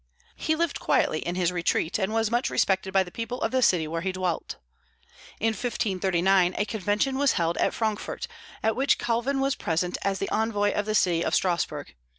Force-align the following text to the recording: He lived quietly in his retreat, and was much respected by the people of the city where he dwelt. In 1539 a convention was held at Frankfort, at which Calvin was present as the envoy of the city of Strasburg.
He 0.35 0.55
lived 0.55 0.79
quietly 0.79 1.19
in 1.19 1.35
his 1.35 1.51
retreat, 1.51 1.99
and 1.99 2.11
was 2.11 2.31
much 2.31 2.49
respected 2.49 2.91
by 2.91 3.03
the 3.03 3.11
people 3.11 3.39
of 3.43 3.51
the 3.51 3.61
city 3.61 3.87
where 3.87 4.01
he 4.01 4.11
dwelt. 4.11 4.55
In 5.39 5.49
1539 5.49 6.55
a 6.57 6.65
convention 6.65 7.19
was 7.19 7.33
held 7.33 7.55
at 7.59 7.75
Frankfort, 7.75 8.27
at 8.63 8.75
which 8.75 8.97
Calvin 8.97 9.39
was 9.39 9.53
present 9.53 9.99
as 10.01 10.17
the 10.17 10.29
envoy 10.31 10.73
of 10.73 10.87
the 10.87 10.95
city 10.95 11.23
of 11.23 11.35
Strasburg. 11.35 11.93